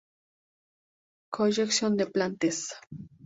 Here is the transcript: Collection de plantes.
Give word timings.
Collection 1.37 1.91
de 1.99 2.05
plantes. 2.15 2.65